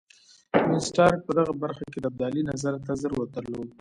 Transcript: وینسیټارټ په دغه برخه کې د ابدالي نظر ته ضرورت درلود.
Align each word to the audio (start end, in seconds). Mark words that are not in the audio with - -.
وینسیټارټ 0.71 1.19
په 1.27 1.31
دغه 1.37 1.53
برخه 1.63 1.83
کې 1.91 1.99
د 2.01 2.05
ابدالي 2.11 2.41
نظر 2.51 2.73
ته 2.85 2.91
ضرورت 3.03 3.29
درلود. 3.35 3.69